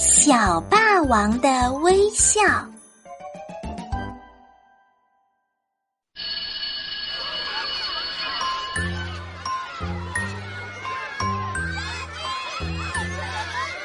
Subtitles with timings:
[0.00, 2.40] 小霸王的微笑。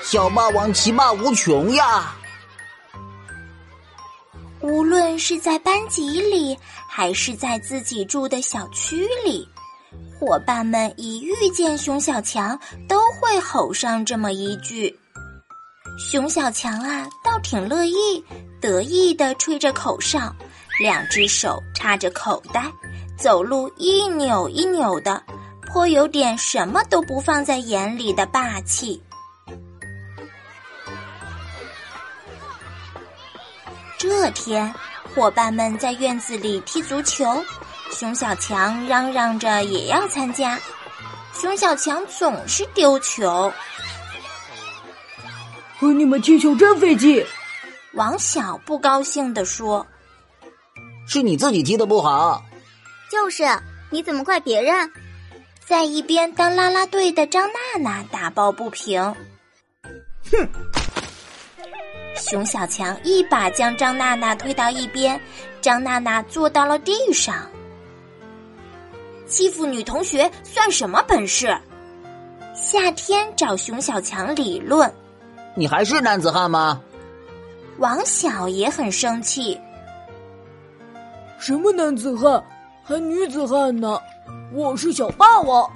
[0.02, 2.16] 小霸王其霸无穷呀！
[4.62, 6.58] 无论是在班级里，
[6.88, 9.46] 还是在自己住的小区里，
[10.18, 12.58] 伙伴们一遇见熊小强，
[12.88, 14.98] 都会吼上这么一句。
[15.98, 18.24] 熊小强啊，倒挺乐意，
[18.60, 20.34] 得意的吹着口哨，
[20.80, 22.70] 两只手插着口袋，
[23.18, 25.24] 走路一扭一扭的，
[25.68, 29.02] 颇有点什么都不放在眼里的霸气。
[33.98, 34.74] 这天，
[35.16, 37.42] 伙伴们在院子里踢足球，
[37.92, 40.60] 熊小强嚷嚷着也要参加。
[41.34, 43.52] 熊小强总是丢球，
[45.78, 47.26] 和你们踢球真费劲。
[47.94, 49.86] 王小不高兴地说
[51.08, 52.44] ：“是你自己踢的不好。”
[53.12, 53.44] 就是，
[53.90, 54.92] 你怎么怪别人？
[55.66, 59.02] 在一边当啦啦队的张娜娜打抱不平
[60.32, 60.50] ：“哼！”
[62.16, 65.20] 熊小强一把将张娜娜推到一边，
[65.62, 67.50] 张娜娜坐到了地上。
[69.28, 71.58] 欺负女同学算什么本事？
[72.54, 74.92] 夏天找熊小强理论，
[75.58, 76.82] 你还是男子汉吗？
[77.78, 79.58] 王小也很生气。
[81.40, 82.44] 什么男子汉，
[82.84, 83.98] 还女子汉呢？
[84.54, 85.70] 我是小霸王。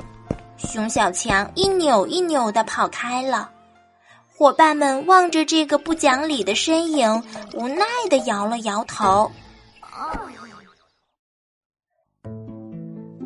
[0.57, 3.49] 熊小强一扭一扭的跑开了。
[4.27, 9.31] 伙伴们望着这个不讲理的身影，无奈的摇了摇头。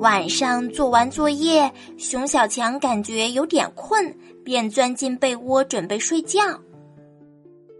[0.03, 6.41] 晚上做完作业，熊小强感觉有点困，便钻进被窝准备睡觉。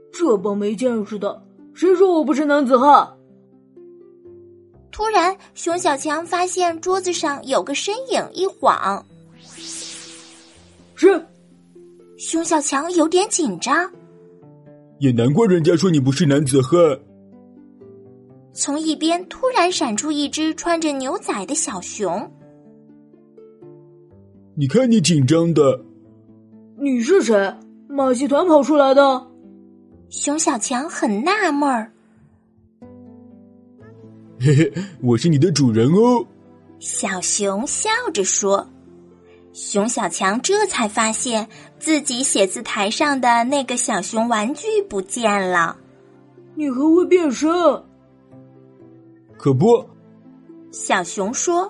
[0.10, 3.06] 这帮没见识的，谁说我不是男子汉？
[4.90, 9.06] 突然，熊小强发现桌子上有个身影，一晃，
[10.96, 11.22] 是。
[12.18, 13.92] 熊小强有点紧张，
[15.00, 16.98] 也难怪人家说你不是男子汉。
[18.54, 22.32] 从一边突然闪出一只穿着牛仔的小熊，
[24.56, 25.84] 你看你紧张的，
[26.78, 27.56] 你是谁？
[27.90, 29.28] 马戏团跑出来的？
[30.10, 31.92] 熊小强很纳闷儿。
[34.40, 36.24] 嘿嘿，我是你的主人哦。
[36.78, 38.70] 小熊笑着说。
[39.52, 41.48] 熊小强这才发现
[41.80, 45.78] 自己写字台上的那个小熊玩具不见了。
[46.56, 47.50] 你还会变身？
[49.44, 49.86] 可不。
[50.72, 51.70] 小熊说：“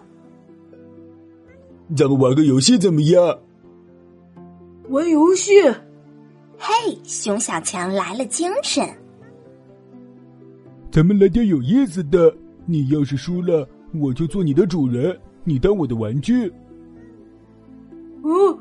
[1.98, 3.40] 咱们玩个游戏怎么样？”
[4.90, 5.60] 玩游戏？
[6.56, 8.88] 嘿，熊小强来了精神。
[10.92, 12.32] 咱们来点有意思的。
[12.68, 13.68] 你要是输了，
[14.00, 16.48] 我就做你的主人，你当我的玩具。
[18.24, 18.60] 嗯，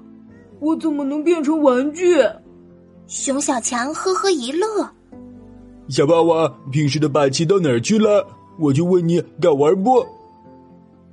[0.59, 2.17] 我怎么能变成玩具？
[3.07, 4.67] 熊小强呵呵一乐。
[5.89, 8.27] 小霸王，平时的霸气到哪儿去了？
[8.59, 10.05] 我就问你，敢玩不？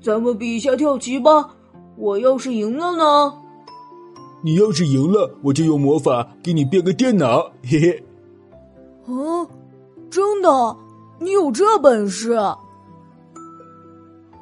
[0.01, 1.55] 咱们比一下跳棋吧。
[1.97, 3.33] 我要是赢了呢？
[4.41, 7.51] 你要是赢了，我就用魔法给你变个电脑。
[7.63, 8.03] 嘿嘿。
[9.05, 9.47] 哦，
[10.09, 10.77] 真的？
[11.19, 12.39] 你有这本事？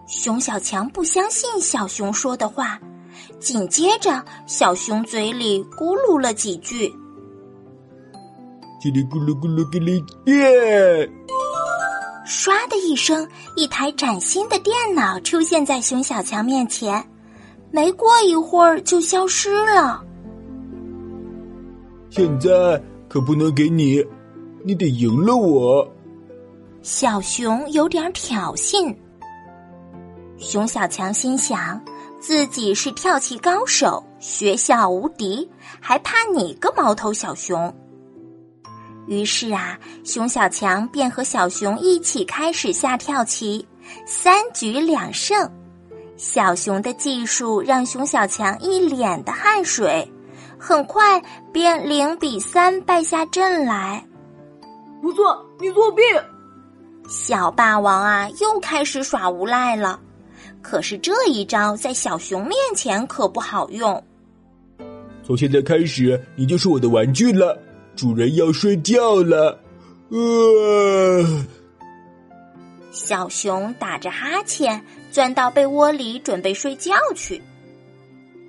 [0.07, 2.79] 熊小强不相信小熊说的话。
[3.39, 6.89] 紧接着，小熊嘴里咕噜了几句，
[8.79, 11.09] 叽里咕噜咕噜叽里变。
[12.27, 17.03] 唰的一声，一台崭新的电脑出现在熊小强面前，
[17.71, 20.03] 没过一会儿就消失了。
[22.09, 24.03] 现在可不能给你，
[24.63, 25.89] 你得赢了我。
[26.81, 28.93] 小熊有点挑衅。
[30.37, 31.81] 熊小强心想。
[32.19, 35.47] 自己是跳棋高手，学校无敌，
[35.79, 37.71] 还怕你个毛头小熊？
[39.07, 43.65] 于是啊，熊小强便和小熊一起开始下跳棋，
[44.05, 45.49] 三局两胜。
[46.17, 50.05] 小熊的技术让熊小强一脸的汗水，
[50.57, 51.21] 很快
[51.53, 54.03] 便零比三败下阵来。
[55.01, 56.01] 不错，你作弊！
[57.07, 59.99] 小霸王啊，又开始耍无赖了。
[60.61, 64.03] 可是这一招在小熊面前可不好用。
[65.23, 67.57] 从现在开始，你就是我的玩具了。
[67.97, 69.59] 主人要睡觉了，
[70.09, 71.45] 呃。
[72.91, 74.79] 小熊打着哈欠
[75.11, 77.41] 钻到被窝里准备睡觉去。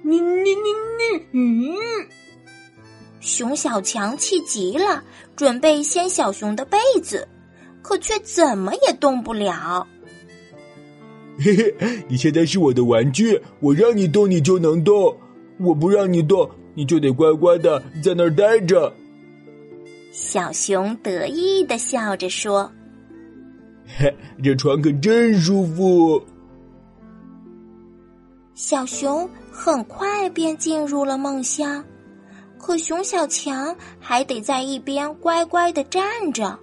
[0.03, 0.69] 你你你
[0.99, 1.75] 你，嗯。
[3.21, 5.03] 熊小强气急了，
[5.35, 7.27] 准备掀小熊的被子，
[7.81, 9.87] 可却怎么也动不了。
[11.41, 15.17] 嘿嘿，你现在是我的玩具，我让你动你就能动，
[15.59, 18.93] 我不让你动你就得乖乖的在那儿待着。
[20.21, 22.69] 小熊得意的笑着说
[23.97, 24.13] ：“嘿，
[24.43, 26.21] 这床可真舒服。”
[28.53, 31.85] 小熊很快便进入了梦乡，
[32.59, 36.59] 可熊小强还得在一边乖乖的站着。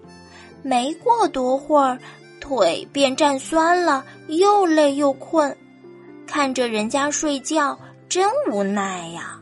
[0.61, 1.97] 没过多会儿，
[2.41, 5.55] 腿便站酸了，又累又困，
[6.27, 7.79] 看着人家睡觉，
[8.09, 9.39] 真无奈呀。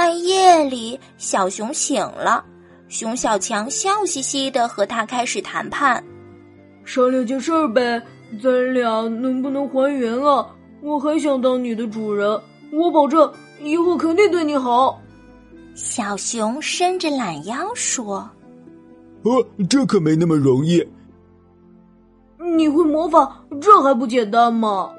[0.00, 2.42] 半夜里，小熊醒了，
[2.88, 6.02] 熊小强笑嘻嘻的和他开始谈判，
[6.86, 8.00] 商量件事儿呗。
[8.42, 10.46] 咱俩能不能还原啊？
[10.80, 12.26] 我还想当你的主人，
[12.72, 13.30] 我保证
[13.60, 14.98] 以后肯定对你好。
[15.74, 18.26] 小熊伸着懒腰说
[19.24, 20.82] ：“哦，这可没那么容易。
[22.56, 24.90] 你会魔法，这还不简单吗？”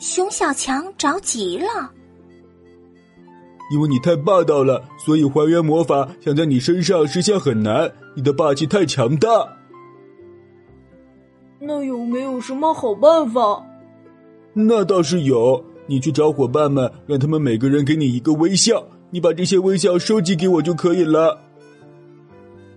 [0.00, 1.92] 熊小强着急了，
[3.70, 7.90] 因为你太霸道了，所以还原魔法想在你身上实现很难。
[8.16, 9.28] 你的霸气太强大。
[11.60, 13.64] 那有没有什么好办法？
[14.52, 21.38] 那倒是有，你去找伙伴们，让他们每个人给你一个微笑，你把这些微笑收集给我就可以了。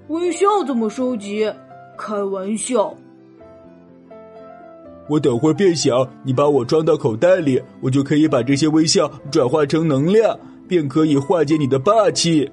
[0.10, 1.52] 微笑怎么收集？
[1.98, 2.94] 开玩笑。
[5.10, 10.38] 我等会变小，你把我装到口袋里，我就可以把这些微笑转化成能量，
[10.68, 12.50] 便可以化解你的霸气。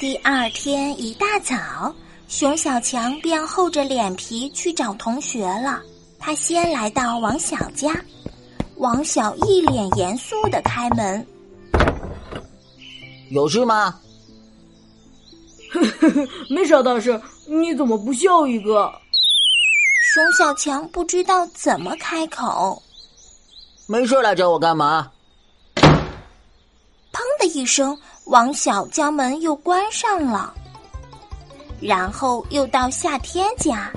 [0.00, 1.94] 第二天一大早，
[2.26, 5.80] 熊小强便厚着脸皮去找同学了。
[6.18, 7.92] 他先来到王小家，
[8.76, 11.24] 王小一脸严肃的开门
[13.30, 14.00] ：“有事吗
[16.50, 18.92] ？”“没啥大事，你怎么不笑一个？”
[20.12, 22.82] 熊小强不知道怎么开口。
[23.88, 25.10] “没事来找我干嘛？”
[27.10, 27.98] 砰的一声。
[28.26, 30.54] 王小将门又关上了，
[31.80, 33.90] 然后又到夏天家。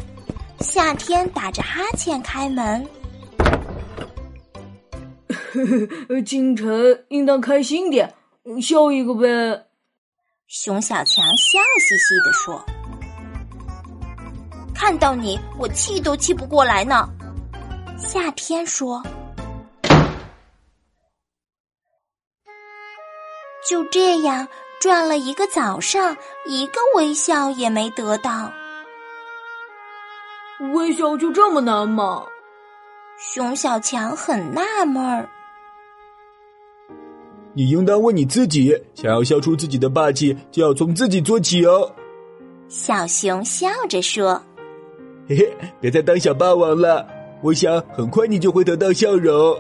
[0.62, 2.88] 夏天打着哈欠开门。
[6.26, 8.16] 清晨应当开心点，
[8.62, 9.68] 笑一个呗。
[10.48, 12.66] 熊小强笑嘻嘻的说
[14.76, 17.10] ：“看到你，我气都气不过来呢。”
[17.98, 19.02] 夏天说。
[23.68, 24.48] 就这样
[24.80, 28.52] 转了一个早上，一个微笑也没得到。
[30.74, 32.26] 微笑就这么难吗？
[33.18, 35.28] 熊小强很纳闷儿。
[37.54, 41.92] 你应当问你自己：想要消除自己的霸气，就要从自己做起哦。
[42.68, 44.42] 小熊笑着说
[45.28, 47.06] ：“嘿嘿，别再当小霸王了，
[47.42, 49.58] 我想很快你就会得到笑容。”